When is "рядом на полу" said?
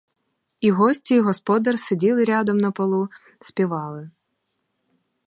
2.25-3.09